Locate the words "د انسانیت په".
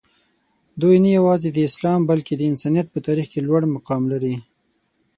2.35-2.99